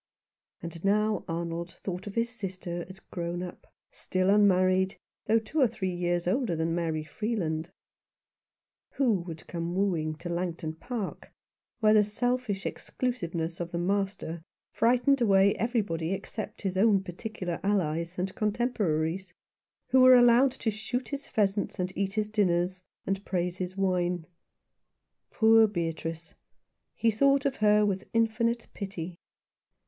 [0.63, 5.67] And now Arnold thought of his sister as grown up, still unmarried, though two or
[5.67, 7.71] three years older than Mary Freeland.
[8.93, 11.31] Who would come wooing to Langton Park,
[11.81, 14.41] where the selfish exclusiveness of the master
[14.71, 19.35] frightened away everybody except his own particular allies and contemporaries,
[19.89, 24.25] who were allowed to shoot his pheasants, and eat his dinners, and praise his wine?
[25.29, 26.33] Poor Beatrice!
[26.95, 29.19] he thought of her with infinite pity.